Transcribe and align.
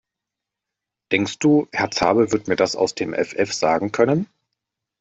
Denkst 1.11 1.37
du, 1.37 1.67
Herr 1.71 1.91
Zabel 1.91 2.31
wird 2.31 2.47
mir 2.47 2.55
das 2.55 2.75
aus 2.75 2.95
dem 2.95 3.13
Effeff 3.13 3.53
sagen 3.53 3.91
können? 3.91 4.27